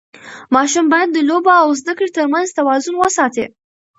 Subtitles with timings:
[0.55, 3.45] ماشوم باید د لوبو او زده کړې ترمنځ توازن وساتي.